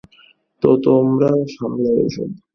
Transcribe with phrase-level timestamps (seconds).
[0.63, 2.29] তো তোমরা সামলাও এসব।